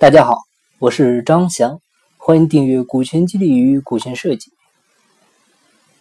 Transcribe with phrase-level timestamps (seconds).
[0.00, 0.44] 大家好，
[0.78, 1.80] 我是张翔，
[2.18, 4.50] 欢迎订阅《股权激励与股权设计》。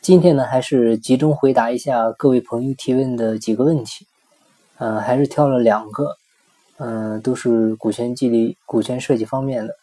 [0.01, 4.06] 今天呢，还是集中回答一下各位朋友提问的几个问题。
[4.78, 6.16] 嗯，还是挑了两个，
[6.78, 9.73] 嗯，都是股权激励、股权设计方面的。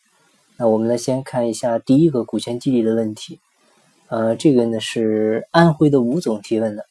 [0.59, 3.41] 那我们来先看一下第一个股权激励的问题。
[4.07, 6.87] 呃，这个呢是安徽的吴总提问的。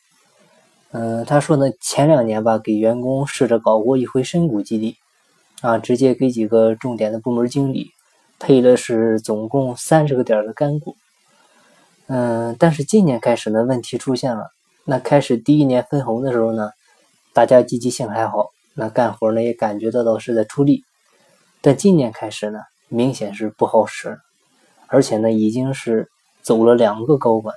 [0.91, 4.97] 嗯，他说呢，前两年吧，给员工试着搞过一回深股激励。
[5.63, 7.89] 啊，直接给几个重点的部门经理
[8.37, 10.97] 配的是总共三十个点的干股。
[12.07, 14.49] 嗯，但是今年开始呢，问题出现了。
[14.83, 16.71] 那开始第一年分红的时候呢，
[17.31, 20.83] 大家积极性还好，那干活呢也感觉得到是在出力。
[21.61, 24.19] 但今年开始呢，明显是不好使，
[24.87, 26.09] 而且呢，已经是
[26.41, 27.55] 走了两个高管，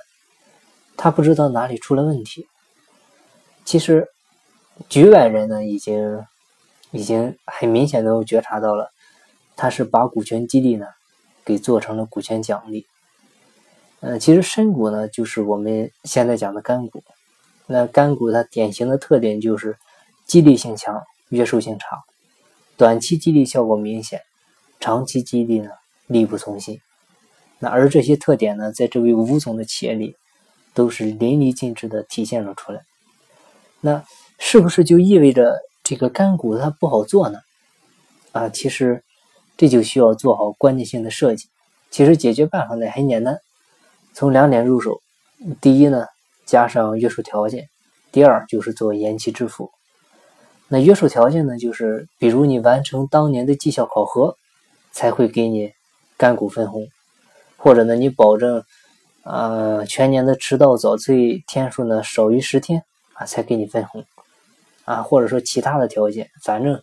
[0.95, 2.47] 他不知道哪里出了问题。
[3.65, 4.07] 其实
[4.87, 6.23] 局外人呢，已经。
[6.91, 8.91] 已经很明显的觉察到了，
[9.55, 10.85] 他是把股权激励呢
[11.43, 12.85] 给做成了股权奖励。
[13.99, 17.03] 嗯，其实深股呢就是我们现在讲的干股。
[17.65, 19.77] 那干股它典型的特点就是
[20.25, 21.97] 激励性强，约束性差，
[22.77, 24.21] 短期激励效果明显，
[24.79, 25.71] 长期激励呢
[26.05, 26.79] 力不从心。
[27.59, 30.15] 那而这些特点呢，在这位吴总的企业里
[30.73, 32.81] 都是淋漓尽致的体现了出来。
[33.81, 34.05] 那
[34.39, 35.59] 是不是就意味着？
[35.87, 37.39] 这个干股它不好做呢，
[38.33, 39.05] 啊，其实
[39.55, 41.47] 这就需要做好关键性的设计。
[41.89, 43.39] 其实解决办法呢很简单，
[44.13, 44.99] 从两点入手。
[45.61, 46.05] 第一呢，
[46.45, 47.67] 加上约束条件；
[48.11, 49.71] 第二就是做延期支付。
[50.67, 54.35] 那约束条件呢，就是比如你完成当年的绩效考核，
[54.91, 55.71] 才会给你
[56.17, 56.83] 干股分红；
[57.55, 58.61] 或者呢，你保证
[59.23, 64.03] 啊全年的迟到早退天数呢少于十天啊，才给你分红。
[64.87, 66.81] 啊，或者说其他的条件，反正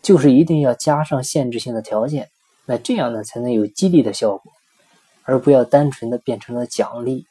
[0.00, 2.30] 就是一定要加上限制性的条件，
[2.64, 4.50] 那这样呢才能有激励的效果，
[5.24, 7.26] 而不要单纯的变成了奖励。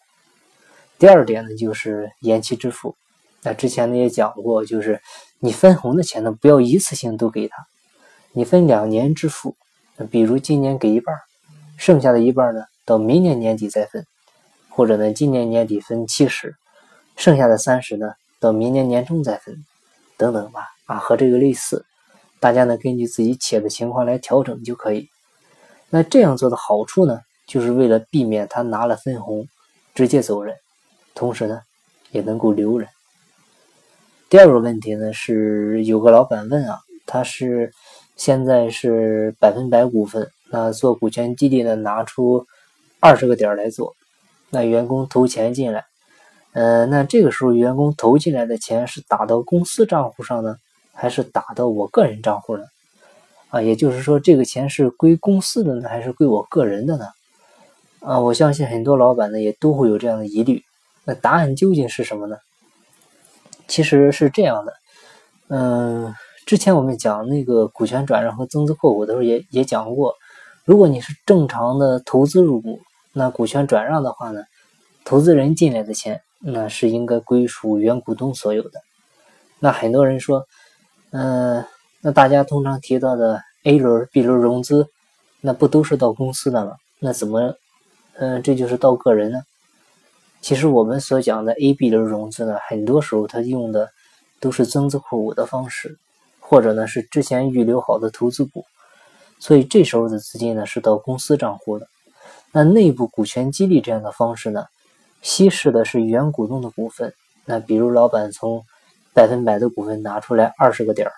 [0.99, 2.95] 第二点呢，就是延期支付。
[3.41, 5.01] 那之前呢也讲过，就是
[5.39, 7.55] 你分红的钱呢，不要一次性都给他，
[8.31, 9.55] 你分两年支付。
[10.11, 11.15] 比如今年给一半，
[11.77, 14.05] 剩下的一半呢，到明年年底再分，
[14.69, 16.55] 或者呢今年年底分七十，
[17.17, 19.65] 剩下的三十呢，到明年年中再分。
[20.21, 21.83] 等等吧，啊，和这个类似，
[22.39, 25.09] 大家呢根据自己企业的情况来调整就可以。
[25.89, 29.47] 那这样做的好处呢，就是为了避免他拿了分红
[29.95, 30.55] 直接走人，
[31.15, 31.59] 同时呢
[32.11, 32.87] 也能够留人。
[34.29, 36.77] 第二个问题呢是有个老板问啊，
[37.07, 37.73] 他是
[38.15, 42.45] 现在是百分百股份，那做股权激励呢拿出
[42.99, 43.95] 二十个点来做，
[44.51, 45.83] 那员工投钱进来。
[46.53, 50.57] 呃，那这个时候员工投进来的钱是打到公司账户上呢，
[50.93, 52.63] 还是打到我个人账户呢？
[53.49, 57.05] 啊，也就是说，这个钱是归公司的呢，还是归我个人的呢？
[58.01, 60.63] 啊，我相信很多老板呢也都会有这样的疑虑。
[61.05, 62.37] 那答案究竟是什么呢？
[63.67, 64.73] 其实是这样的，
[65.47, 66.13] 嗯，
[66.45, 70.15] 之前我们讲那个股权转让和增资扩股的时候也也讲过，
[70.65, 72.81] 如果你是正常的投资入股，
[73.13, 74.43] 那股权转让的话呢，
[75.05, 76.21] 投资人进来的钱。
[76.43, 78.81] 那是应该归属原股东所有的。
[79.59, 80.45] 那很多人说，
[81.11, 81.63] 嗯，
[82.01, 84.87] 那大家通常提到的 A 轮、B 轮融资，
[85.39, 86.75] 那不都是到公司的吗？
[86.99, 87.53] 那怎么，
[88.15, 89.41] 嗯，这就是到个人呢？
[90.41, 93.89] 其实我们所讲的 A、B 轮融资呢，很多时候它用的
[94.39, 95.99] 都是增资扩股的方式，
[96.39, 98.65] 或者呢是之前预留好的投资股，
[99.37, 101.87] 所以这时候的资金呢是到公司账户的。
[102.51, 104.65] 那内部股权激励这样的方式呢？
[105.21, 107.13] 稀释的是原股东的股份，
[107.45, 108.65] 那比如老板从
[109.13, 111.13] 百分百的股份拿出来二十个点儿，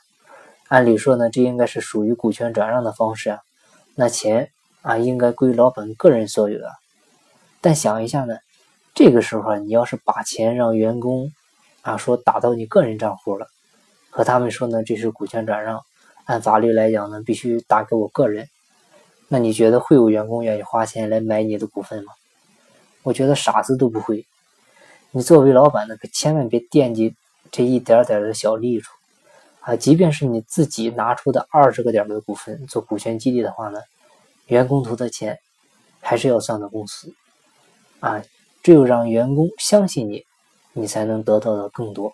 [0.67, 3.39] 按理说呢，这应该是属于股权转让的方式啊，
[3.95, 4.49] 那钱
[4.81, 6.71] 啊应该归老板个人所有啊。
[7.61, 8.35] 但想一下呢，
[8.93, 11.31] 这个时候啊，你要是把钱让员工
[11.81, 13.47] 啊说打到你个人账户了，
[14.09, 15.79] 和他们说呢这是股权转让，
[16.25, 18.49] 按法律来讲呢必须打给我个人，
[19.29, 22.11] 那你觉得会有员工愿意花钱来买你的股份吗？
[23.03, 24.25] 我觉得傻子都不会。
[25.11, 27.13] 你作为老板呢，可千万别惦记
[27.51, 28.91] 这一点点的小利处
[29.59, 29.75] 啊！
[29.75, 33.79] 即便是你自己拿出的二十个点的股份做股权激励的话呢，
[34.47, 35.37] 员工投的钱
[36.01, 37.13] 还是要算到公司
[37.99, 38.23] 啊。
[38.63, 40.25] 只有让员工相信你，
[40.71, 42.13] 你才能得到的更多。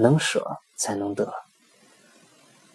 [0.00, 1.32] 能舍才能得。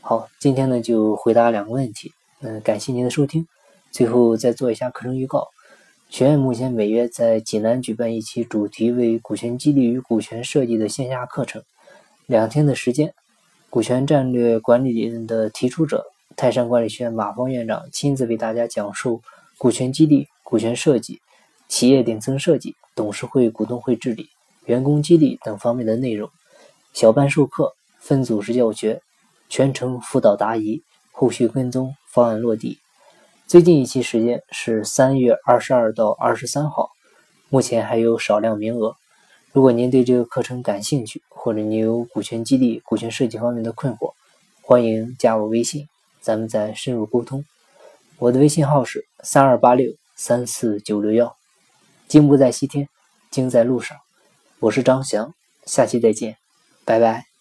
[0.02, 2.14] 好，今天呢就回答两个问题。
[2.42, 3.48] 嗯，感谢您的收听。
[3.92, 5.48] 最后再做一下课程预告。
[6.14, 11.64] 学院目前每月在济南举办一期主题为股权激励与股权设计的线下课程，
[12.28, 13.16] 两天的时间。
[13.72, 16.06] 股权战略管理理论的提出者
[16.38, 19.24] 泰山管理学院马峰院长亲自为大家讲述
[19.58, 21.20] 股权激励、股权设计、
[21.68, 24.30] 企业顶层设计、董事会、股东会治理、
[24.66, 26.30] 员工激励等方面的内容。
[26.94, 29.02] 小班授课，分组式教学，
[29.50, 32.78] 全程辅导答疑，后续跟踪，方案落地。
[33.46, 36.90] 最近一期时间是三月二十二到二十三号，
[37.50, 38.96] 目前还有少量名额。
[39.52, 44.14] 如果您对这个课程感兴趣，或者您有股权激励、股权设计方面的困惑，
[44.62, 45.88] 欢迎加我微信，
[46.20, 47.46] 咱们再深入沟通。
[48.18, 51.36] 我的微信号是三二八六三四九六幺。
[52.08, 52.88] 金不在西天，
[53.30, 53.98] 金在路上。
[54.60, 55.36] 我是张翔，
[55.66, 56.38] 下期再见，
[56.86, 57.33] 拜拜。